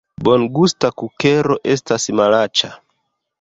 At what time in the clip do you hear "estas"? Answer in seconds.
1.75-2.09